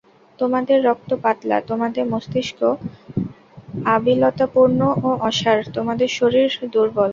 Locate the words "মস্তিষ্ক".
2.13-2.59